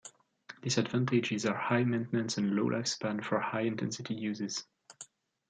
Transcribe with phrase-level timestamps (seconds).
[0.63, 4.65] Disadvantages are high maintenance and low life-span for high intensity uses.